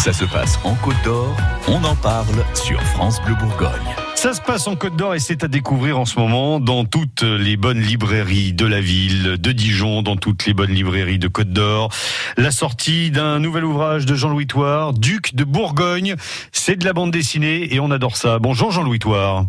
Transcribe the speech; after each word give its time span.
Ça 0.00 0.14
se 0.14 0.24
passe 0.24 0.58
en 0.64 0.74
Côte 0.76 0.96
d'Or, 1.04 1.36
on 1.68 1.84
en 1.84 1.94
parle 1.94 2.42
sur 2.54 2.80
France 2.80 3.20
Bleu 3.22 3.34
Bourgogne. 3.34 3.68
Ça 4.14 4.32
se 4.32 4.40
passe 4.40 4.66
en 4.66 4.74
Côte 4.74 4.96
d'Or 4.96 5.14
et 5.14 5.18
c'est 5.18 5.44
à 5.44 5.48
découvrir 5.48 5.98
en 5.98 6.06
ce 6.06 6.18
moment 6.18 6.58
dans 6.58 6.86
toutes 6.86 7.20
les 7.20 7.58
bonnes 7.58 7.80
librairies 7.80 8.54
de 8.54 8.64
la 8.64 8.80
ville, 8.80 9.36
de 9.36 9.52
Dijon, 9.52 10.00
dans 10.00 10.16
toutes 10.16 10.46
les 10.46 10.54
bonnes 10.54 10.70
librairies 10.70 11.18
de 11.18 11.28
Côte 11.28 11.50
d'Or. 11.50 11.92
La 12.38 12.50
sortie 12.50 13.10
d'un 13.10 13.40
nouvel 13.40 13.62
ouvrage 13.66 14.06
de 14.06 14.14
Jean-Louis 14.14 14.46
Toire, 14.46 14.94
Duc 14.94 15.34
de 15.34 15.44
Bourgogne. 15.44 16.14
C'est 16.50 16.76
de 16.76 16.86
la 16.86 16.94
bande 16.94 17.10
dessinée 17.10 17.74
et 17.74 17.78
on 17.78 17.90
adore 17.90 18.16
ça. 18.16 18.38
Bonjour 18.38 18.70
Jean-Louis 18.70 19.00
Toire. 19.00 19.44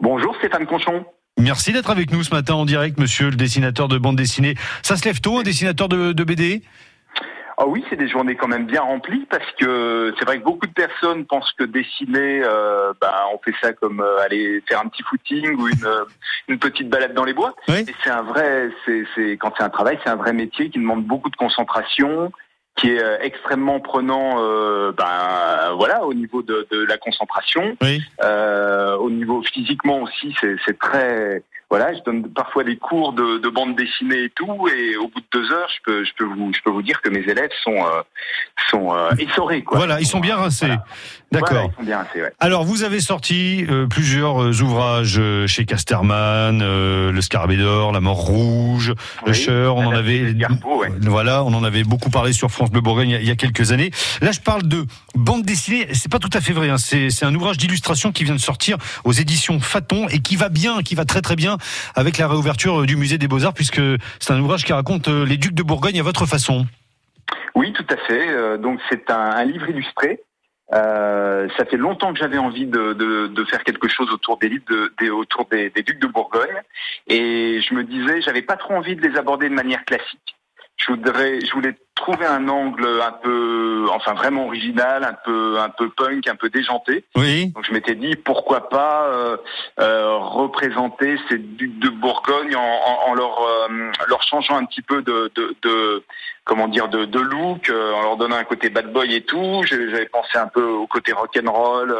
Bonjour 0.00 0.34
Stéphane 0.36 0.64
Conchon. 0.64 1.04
Merci 1.38 1.74
d'être 1.74 1.90
avec 1.90 2.10
nous 2.10 2.22
ce 2.22 2.34
matin 2.34 2.54
en 2.54 2.64
direct, 2.64 2.98
monsieur 2.98 3.28
le 3.28 3.36
dessinateur 3.36 3.88
de 3.88 3.98
bande 3.98 4.16
dessinée. 4.16 4.54
Ça 4.80 4.96
se 4.96 5.04
lève 5.04 5.20
tôt, 5.20 5.40
un 5.40 5.42
dessinateur 5.42 5.90
de, 5.90 6.12
de 6.12 6.24
BD 6.24 6.62
ah 7.56 7.66
oui, 7.66 7.84
c'est 7.88 7.96
des 7.96 8.08
journées 8.08 8.34
quand 8.34 8.48
même 8.48 8.66
bien 8.66 8.82
remplies 8.82 9.26
parce 9.30 9.50
que 9.58 10.12
c'est 10.18 10.24
vrai 10.24 10.38
que 10.38 10.44
beaucoup 10.44 10.66
de 10.66 10.72
personnes 10.72 11.24
pensent 11.24 11.52
que 11.52 11.64
dessiner, 11.64 12.42
euh, 12.44 12.92
ben, 13.00 13.12
on 13.32 13.38
fait 13.38 13.54
ça 13.60 13.72
comme 13.72 14.00
euh, 14.00 14.18
aller 14.18 14.62
faire 14.68 14.80
un 14.80 14.88
petit 14.88 15.02
footing 15.04 15.54
ou 15.56 15.68
une, 15.68 15.84
euh, 15.84 16.04
une 16.48 16.58
petite 16.58 16.88
balade 16.88 17.14
dans 17.14 17.24
les 17.24 17.32
bois. 17.32 17.54
Oui. 17.68 17.84
Et 17.88 17.94
c'est 18.02 18.10
un 18.10 18.22
vrai, 18.22 18.70
c'est, 18.84 19.04
c'est 19.14 19.32
quand 19.32 19.52
c'est 19.56 19.64
un 19.64 19.70
travail, 19.70 19.98
c'est 20.02 20.10
un 20.10 20.16
vrai 20.16 20.32
métier 20.32 20.70
qui 20.70 20.78
demande 20.78 21.04
beaucoup 21.04 21.30
de 21.30 21.36
concentration, 21.36 22.32
qui 22.76 22.90
est 22.90 23.02
euh, 23.02 23.18
extrêmement 23.20 23.78
prenant, 23.78 24.36
euh, 24.38 24.92
ben 24.92 25.74
voilà, 25.76 26.04
au 26.04 26.14
niveau 26.14 26.42
de, 26.42 26.66
de 26.70 26.84
la 26.84 26.96
concentration, 26.98 27.76
Oui. 27.80 28.02
Euh, 28.22 28.96
au 28.96 29.10
niveau 29.10 29.42
physiquement 29.42 30.02
aussi, 30.02 30.34
c'est, 30.40 30.56
c'est 30.66 30.78
très 30.78 31.42
voilà, 31.74 31.92
je 31.92 32.00
donne 32.04 32.22
parfois 32.32 32.62
des 32.62 32.76
cours 32.76 33.12
de, 33.14 33.38
de 33.38 33.48
bande 33.48 33.74
dessinée 33.74 34.24
et 34.24 34.30
tout, 34.30 34.68
et 34.68 34.96
au 34.96 35.08
bout 35.08 35.20
de 35.20 35.26
deux 35.32 35.50
heures, 35.52 35.68
je 35.76 35.82
peux, 35.84 36.04
je 36.04 36.10
peux 36.16 36.24
vous, 36.24 36.52
je 36.54 36.60
peux 36.64 36.70
vous 36.70 36.82
dire 36.82 37.00
que 37.02 37.10
mes 37.10 37.20
élèves 37.20 37.50
sont, 37.64 37.74
euh, 37.84 38.02
sont 38.70 38.94
euh, 38.94 39.10
essorés, 39.18 39.62
quoi. 39.62 39.78
Voilà, 39.78 40.00
ils 40.00 40.06
sont 40.06 40.20
bien 40.20 40.36
rincés. 40.36 40.66
Voilà. 40.66 40.84
D'accord. 41.32 41.48
Voilà, 41.50 41.68
ils 41.72 41.76
sont 41.76 41.82
bien 41.82 41.98
rincés, 41.98 42.22
ouais. 42.22 42.32
Alors, 42.38 42.62
vous 42.64 42.84
avez 42.84 43.00
sorti 43.00 43.66
euh, 43.68 43.88
plusieurs 43.88 44.40
euh, 44.40 44.62
ouvrages 44.62 45.20
chez 45.46 45.64
Casterman, 45.64 46.60
Le 46.60 47.20
Scarabée 47.20 47.56
d'Or, 47.56 47.90
La 47.92 48.00
Mort 48.00 48.18
Rouge, 48.18 48.94
Le 49.26 49.32
Cheur, 49.32 49.74
on 49.76 49.86
en 49.86 49.92
avait... 49.92 50.32
ouais. 50.32 50.92
Voilà, 51.00 51.42
on 51.42 51.52
en 51.54 51.64
avait 51.64 51.82
beaucoup 51.82 52.10
parlé 52.10 52.32
sur 52.32 52.50
France 52.52 52.70
Bleu 52.70 52.80
Bourgogne 52.82 53.08
il 53.10 53.12
y 53.12 53.16
a- 53.16 53.20
il 53.20 53.26
y 53.26 53.30
a 53.32 53.36
quelques 53.36 53.72
années. 53.72 53.90
Là, 54.20 54.30
je 54.32 54.40
parle 54.40 54.62
de 54.62 54.84
bande 55.16 55.42
dessinée. 55.42 55.88
C'est 55.92 56.10
pas 56.12 56.18
tout 56.20 56.30
à 56.34 56.40
fait 56.40 56.52
vrai. 56.52 56.68
hein. 56.70 56.76
C'est 56.78 57.24
un 57.24 57.34
ouvrage 57.34 57.56
d'illustration 57.56 58.12
qui 58.12 58.22
vient 58.22 58.34
de 58.34 58.40
sortir 58.40 58.76
aux 59.04 59.12
éditions 59.12 59.58
Faton 59.60 60.06
et 60.08 60.20
qui 60.20 60.36
va 60.36 60.48
bien, 60.50 60.82
qui 60.82 60.94
va 60.94 61.04
très 61.04 61.20
très 61.22 61.36
bien 61.36 61.56
avec 61.94 62.18
la 62.18 62.28
réouverture 62.28 62.82
euh, 62.82 62.86
du 62.86 62.96
musée 62.96 63.18
des 63.18 63.28
Beaux 63.28 63.44
Arts, 63.44 63.54
puisque 63.54 63.80
c'est 64.20 64.32
un 64.32 64.40
ouvrage 64.40 64.64
qui 64.64 64.72
raconte 64.72 65.08
euh, 65.08 65.24
les 65.24 65.36
ducs 65.36 65.54
de 65.54 65.62
Bourgogne 65.62 66.00
à 66.00 66.02
votre 66.02 66.26
façon. 66.26 66.66
Oui, 67.54 67.72
tout 67.72 67.86
à 67.90 67.96
fait. 67.96 68.28
Euh, 68.28 68.56
donc 68.56 68.80
c'est 68.90 69.10
un, 69.10 69.44
livre 69.44 69.68
illustré. 69.68 70.20
Ça 70.70 71.64
fait 71.70 71.76
longtemps 71.76 72.12
que 72.12 72.18
j'avais 72.18 72.38
envie 72.38 72.66
de, 72.66 73.44
faire 73.48 73.62
quelque 73.62 73.88
chose 73.88 74.10
autour 74.10 74.38
des 74.38 74.48
livres, 74.48 74.64
autour 75.12 75.46
des 75.46 75.70
ducs 75.70 76.00
de 76.00 76.06
Bourgogne, 76.06 76.62
et 77.06 77.60
je 77.60 77.74
me 77.74 77.84
disais, 77.84 78.20
j'avais 78.22 78.42
pas 78.42 78.56
trop 78.56 78.74
envie 78.74 78.96
de 78.96 79.06
les 79.06 79.16
aborder 79.16 79.48
de 79.48 79.54
manière 79.54 79.84
classique. 79.84 80.34
Je 80.86 80.92
voudrais, 80.92 81.40
je 81.40 81.52
voulais 81.52 81.74
trouver 81.94 82.26
un 82.26 82.46
angle 82.48 82.86
un 83.00 83.12
peu, 83.12 83.86
enfin 83.90 84.12
vraiment 84.12 84.46
original, 84.46 85.04
un 85.04 85.16
peu, 85.24 85.58
un 85.58 85.70
peu 85.70 85.88
punk, 85.88 86.28
un 86.28 86.34
peu 86.34 86.50
déjanté. 86.50 87.04
Oui. 87.16 87.46
Donc 87.54 87.64
je 87.64 87.72
m'étais 87.72 87.94
dit 87.94 88.16
pourquoi 88.16 88.68
pas 88.68 89.06
euh, 89.06 89.36
euh, 89.80 90.18
représenter 90.18 91.16
ces 91.28 91.38
ducs 91.38 91.78
de 91.78 91.88
Bourgogne 91.88 92.54
en, 92.56 92.60
en, 92.60 93.10
en 93.10 93.14
leur, 93.14 93.40
euh, 93.40 93.90
leur 94.08 94.22
changeant 94.22 94.56
un 94.56 94.64
petit 94.66 94.82
peu 94.82 95.00
de, 95.02 95.30
de, 95.34 95.56
de 95.62 96.04
comment 96.44 96.68
dire 96.68 96.88
de, 96.88 97.06
de 97.06 97.20
look, 97.20 97.70
euh, 97.70 97.92
en 97.94 98.02
leur 98.02 98.16
donnant 98.18 98.36
un 98.36 98.44
côté 98.44 98.68
bad 98.68 98.92
boy 98.92 99.14
et 99.14 99.22
tout. 99.22 99.62
J'avais 99.64 100.06
pensé 100.06 100.36
un 100.36 100.48
peu 100.48 100.64
au 100.64 100.86
côté 100.86 101.12
rock 101.12 101.38
and 101.42 101.50
roll. 101.50 101.96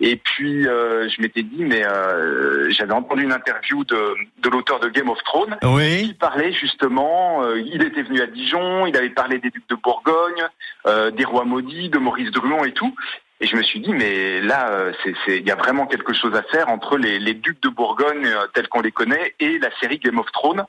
Et 0.00 0.16
puis 0.16 0.66
euh, 0.66 1.08
je 1.08 1.20
m'étais 1.20 1.42
dit 1.42 1.64
mais 1.64 1.84
euh, 1.84 2.70
j'avais 2.70 2.92
entendu 2.92 3.22
une 3.22 3.32
interview 3.32 3.84
de, 3.84 4.14
de 4.38 4.48
l'auteur 4.48 4.80
de 4.80 4.88
Game 4.88 5.08
of 5.08 5.22
Thrones 5.24 5.56
Oui. 5.62 6.08
qui 6.08 6.14
parlait 6.14 6.52
justement, 6.52 7.42
euh, 7.42 7.60
il 7.60 7.82
était 7.82 8.02
venu 8.02 8.20
à 8.20 8.26
Dijon, 8.26 8.86
il 8.86 8.96
avait 8.96 9.10
parlé 9.10 9.38
des 9.38 9.50
ducs 9.50 9.68
de 9.68 9.74
Bourgogne, 9.76 10.44
euh, 10.86 11.10
des 11.10 11.24
rois 11.24 11.44
maudits, 11.44 11.90
de 11.90 11.98
Maurice 11.98 12.30
Druon 12.30 12.64
et 12.64 12.72
tout. 12.72 12.94
Et 13.42 13.46
je 13.46 13.56
me 13.56 13.62
suis 13.62 13.80
dit, 13.80 13.92
mais 13.94 14.42
là, 14.42 14.92
il 15.26 15.46
y 15.46 15.50
a 15.50 15.54
vraiment 15.54 15.86
quelque 15.86 16.12
chose 16.12 16.34
à 16.34 16.42
faire 16.42 16.68
entre 16.68 16.98
les, 16.98 17.18
les 17.18 17.32
ducs 17.32 17.62
de 17.62 17.70
Bourgogne 17.70 18.26
euh, 18.26 18.46
tels 18.52 18.68
qu'on 18.68 18.82
les 18.82 18.92
connaît 18.92 19.34
et 19.40 19.58
la 19.58 19.70
série 19.80 19.98
Game 19.98 20.18
of 20.18 20.30
Thrones. 20.32 20.64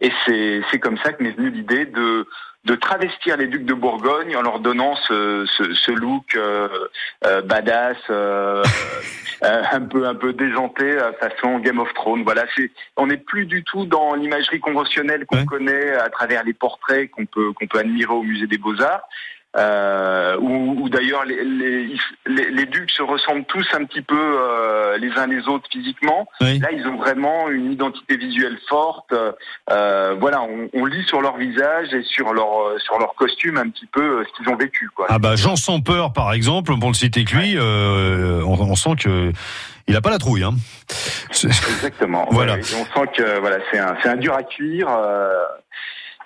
Et 0.00 0.10
c'est, 0.24 0.62
c'est 0.70 0.78
comme 0.78 0.96
ça 0.98 1.12
que 1.12 1.22
m'est 1.22 1.32
venue 1.36 1.50
l'idée 1.50 1.84
de, 1.84 2.26
de 2.64 2.74
travestir 2.74 3.36
les 3.36 3.46
ducs 3.46 3.66
de 3.66 3.74
Bourgogne 3.74 4.34
en 4.36 4.42
leur 4.42 4.58
donnant 4.60 4.96
ce, 4.96 5.44
ce, 5.46 5.74
ce 5.74 5.90
look 5.92 6.34
euh, 6.34 6.68
euh, 7.26 7.42
badass, 7.42 7.98
euh, 8.10 8.62
un 9.42 9.80
peu 9.82 10.06
un 10.06 10.14
peu 10.14 10.32
déjanté 10.32 10.96
façon 11.20 11.58
Game 11.58 11.78
of 11.78 11.92
Thrones. 11.94 12.22
Voilà, 12.24 12.44
c'est 12.56 12.70
on 12.96 13.06
n'est 13.08 13.18
plus 13.18 13.44
du 13.46 13.62
tout 13.64 13.84
dans 13.84 14.14
l'imagerie 14.14 14.60
conventionnelle 14.60 15.26
qu'on 15.26 15.38
Ouais. 15.38 15.44
connaît 15.44 15.92
à 15.96 16.08
travers 16.08 16.42
les 16.44 16.54
portraits 16.54 17.10
qu'on 17.10 17.26
peut 17.26 17.52
qu'on 17.52 17.66
peut 17.66 17.78
admirer 17.80 18.12
au 18.12 18.22
musée 18.22 18.46
des 18.46 18.58
Beaux 18.58 18.80
Arts. 18.80 19.02
Euh, 19.56 20.36
où, 20.40 20.82
où 20.82 20.88
d'ailleurs 20.88 21.24
les, 21.24 21.44
les, 21.44 21.96
les, 22.26 22.50
les 22.50 22.66
ducs 22.66 22.90
se 22.90 23.02
ressemblent 23.02 23.44
tous 23.44 23.66
un 23.72 23.84
petit 23.84 24.02
peu 24.02 24.18
euh, 24.18 24.98
les 24.98 25.12
uns 25.16 25.28
les 25.28 25.46
autres 25.46 25.68
physiquement. 25.70 26.26
Oui. 26.40 26.58
Là, 26.58 26.72
ils 26.72 26.84
ont 26.88 26.96
vraiment 26.96 27.48
une 27.48 27.70
identité 27.72 28.16
visuelle 28.16 28.58
forte. 28.68 29.14
Euh, 29.70 30.16
voilà, 30.18 30.42
on, 30.42 30.68
on 30.72 30.84
lit 30.86 31.04
sur 31.06 31.20
leur 31.20 31.36
visage 31.36 31.94
et 31.94 32.02
sur 32.02 32.32
leur 32.32 32.62
euh, 32.62 32.78
sur 32.78 32.98
leur 32.98 33.14
costume 33.14 33.56
un 33.58 33.68
petit 33.68 33.86
peu 33.86 34.02
euh, 34.02 34.24
ce 34.24 34.36
qu'ils 34.36 34.52
ont 34.52 34.56
vécu. 34.56 34.90
Quoi. 34.94 35.06
Ah 35.08 35.20
bah 35.20 35.36
Jean 35.36 35.54
sans 35.54 35.80
peur 35.80 36.12
par 36.12 36.32
exemple, 36.32 36.76
pour 36.78 36.88
le 36.88 36.94
citer 36.94 37.24
que 37.24 37.36
lui, 37.36 37.54
euh, 37.56 38.42
on, 38.44 38.54
on 38.60 38.74
sent 38.74 38.96
que 38.98 39.30
il 39.86 39.94
a 39.94 40.00
pas 40.00 40.10
la 40.10 40.18
trouille. 40.18 40.42
Hein. 40.42 40.54
Exactement. 41.30 42.26
Voilà. 42.30 42.54
Ouais, 42.54 42.60
et 42.60 42.74
on 42.74 42.84
sent 43.00 43.10
que 43.16 43.38
voilà, 43.38 43.58
c'est 43.70 43.78
un, 43.78 43.96
c'est 44.02 44.08
un 44.08 44.16
dur 44.16 44.34
à 44.34 44.42
cuire. 44.42 44.88
Euh, 44.88 45.30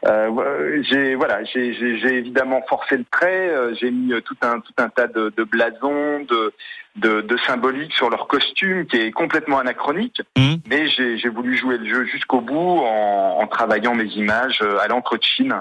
euh, 0.06 0.82
j'ai 0.82 1.14
voilà, 1.16 1.42
j'ai, 1.44 1.70
évidemment 2.04 2.62
forcé 2.68 2.96
le 2.96 3.04
trait. 3.10 3.48
euh, 3.50 3.74
j'ai 3.74 3.90
mis 3.90 4.12
euh, 4.12 4.20
tout 4.20 4.36
un 4.42 4.60
tout 4.60 4.72
un 4.78 4.88
tas 4.88 5.06
de, 5.08 5.32
de 5.36 5.44
blasons, 5.44 6.20
de, 6.20 6.52
de 6.96 7.20
de 7.22 7.36
symboliques 7.38 7.92
sur 7.94 8.08
leur 8.08 8.28
costume 8.28 8.86
qui 8.86 8.96
est 8.96 9.10
complètement 9.10 9.58
anachronique. 9.58 10.22
Mhm. 10.36 10.58
Mais 10.68 10.88
j'ai, 10.88 11.28
voulu 11.28 11.56
jouer 11.56 11.78
le 11.78 11.86
jeu 11.86 12.04
jusqu'au 12.04 12.40
bout 12.40 12.56
en, 12.84 13.38
en 13.40 13.46
travaillant 13.48 13.94
mes 13.94 14.06
images 14.14 14.60
euh, 14.62 14.78
à 14.78 14.86
l'encre 14.88 15.16
de 15.18 15.22
Chine. 15.24 15.60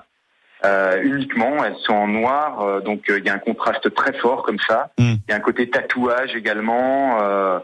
Euh, 0.65 1.01
uniquement, 1.03 1.63
elles 1.63 1.75
sont 1.83 1.93
en 1.93 2.07
noir, 2.07 2.61
euh, 2.61 2.79
donc 2.81 3.03
il 3.09 3.23
y 3.25 3.29
a 3.29 3.33
un 3.35 3.39
contraste 3.39 3.93
très 3.93 4.13
fort 4.13 4.41
comme 4.43 4.59
ça. 4.67 4.91
Il 4.97 5.03
Mhm. 5.05 5.17
y 5.29 5.31
a 5.33 5.35
un 5.35 5.39
côté 5.39 5.69
tatouage 5.69 6.35
également. 6.35 7.21
euh, 7.21 7.59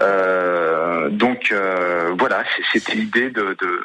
euh, 0.00 1.08
donc 1.10 1.50
euh, 1.52 2.14
voilà, 2.18 2.44
c'était 2.72 2.94
l'idée 2.94 3.30
de, 3.30 3.56
de, 3.60 3.80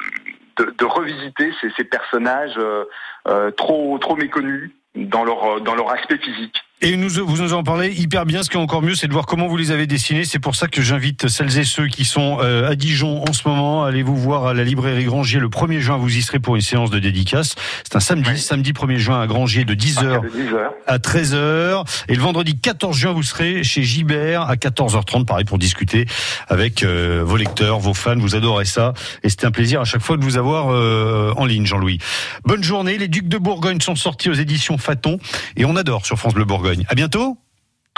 de, 0.56 0.84
revisiter 0.84 1.52
ces, 1.60 1.70
ces 1.76 1.84
personnages 1.84 2.56
euh, 2.58 2.84
euh, 3.28 3.50
trop 3.50 3.98
trop 3.98 4.16
méconnus 4.16 4.70
dans 4.94 5.24
leur 5.24 5.60
dans 5.60 5.74
leur 5.74 5.90
aspect 5.90 6.18
physique. 6.18 6.62
Et 6.86 6.98
nous, 6.98 7.08
vous 7.08 7.38
nous 7.42 7.54
en 7.54 7.62
parlez 7.62 7.92
hyper 7.98 8.26
bien. 8.26 8.42
Ce 8.42 8.50
qui 8.50 8.58
est 8.58 8.60
encore 8.60 8.82
mieux, 8.82 8.94
c'est 8.94 9.08
de 9.08 9.12
voir 9.14 9.24
comment 9.24 9.48
vous 9.48 9.56
les 9.56 9.70
avez 9.70 9.86
dessinés. 9.86 10.24
C'est 10.26 10.38
pour 10.38 10.54
ça 10.54 10.68
que 10.68 10.82
j'invite 10.82 11.28
celles 11.28 11.56
et 11.58 11.64
ceux 11.64 11.86
qui 11.86 12.04
sont 12.04 12.40
euh, 12.42 12.68
à 12.68 12.74
Dijon 12.74 13.24
en 13.26 13.32
ce 13.32 13.48
moment. 13.48 13.84
Allez 13.84 14.02
vous 14.02 14.14
voir 14.16 14.44
à 14.48 14.52
la 14.52 14.64
librairie 14.64 15.04
Grangier 15.04 15.40
le 15.40 15.48
1er 15.48 15.78
juin. 15.80 15.96
Vous 15.96 16.14
y 16.14 16.20
serez 16.20 16.40
pour 16.40 16.56
une 16.56 16.60
séance 16.60 16.90
de 16.90 16.98
dédicace. 16.98 17.54
C'est 17.84 17.96
un 17.96 18.00
samedi, 18.00 18.28
Oui. 18.32 18.38
samedi 18.38 18.72
1er 18.72 18.98
juin 18.98 19.18
à 19.22 19.26
Grangier 19.26 19.64
de 19.64 19.72
10h 19.74 20.20
De 20.24 20.28
10 20.28 20.52
heures. 20.52 20.72
à 20.86 20.98
13h. 20.98 21.84
Et 22.08 22.14
le 22.16 22.20
vendredi 22.20 22.58
14 22.60 22.94
juin, 22.94 23.12
vous 23.12 23.22
serez 23.22 23.64
chez 23.64 23.82
Gibert 23.82 24.42
à 24.42 24.56
14h30, 24.56 25.24
pareil, 25.24 25.46
pour 25.46 25.56
discuter 25.56 26.04
avec 26.48 26.82
euh, 26.82 27.22
vos 27.24 27.38
lecteurs, 27.38 27.78
vos 27.78 27.94
fans. 27.94 28.18
Vous 28.18 28.36
adorez 28.36 28.66
ça. 28.66 28.92
Et 29.22 29.30
c'était 29.30 29.46
un 29.46 29.52
plaisir 29.52 29.80
à 29.80 29.84
chaque 29.86 30.02
fois 30.02 30.18
de 30.18 30.22
vous 30.22 30.36
avoir 30.36 30.66
euh, 30.70 31.32
en 31.38 31.46
ligne, 31.46 31.64
Jean-Louis. 31.64 31.96
Bonne 32.44 32.62
journée. 32.62 32.98
Les 32.98 33.08
Ducs 33.08 33.28
de 33.28 33.38
Bourgogne 33.38 33.80
sont 33.80 33.96
sortis 33.96 34.28
aux 34.28 34.34
éditions 34.34 34.76
Faton. 34.76 35.16
Et 35.56 35.64
on 35.64 35.76
adore 35.76 36.04
sur 36.04 36.18
France 36.18 36.34
Bleu 36.34 36.44
Bourgogne. 36.74 36.86
À 36.88 36.94
bientôt. 36.94 37.36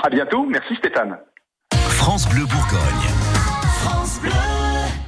À 0.03 0.11
bientôt. 0.11 0.47
Merci 0.47 0.75
Stéphane. 0.77 1.17
France 1.73 2.29
Bleu 2.29 2.45
Bourgogne. 2.45 3.09
France 3.83 4.21
Bleu. 4.21 4.46